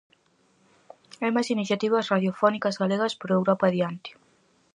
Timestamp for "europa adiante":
3.37-4.09